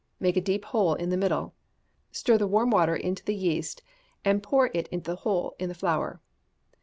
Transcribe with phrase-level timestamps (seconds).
[0.19, 1.53] Make a deep hole in the middle.
[2.11, 3.83] Stir the warm water into the yeast,
[4.25, 6.19] and pour it into the hole in the flour.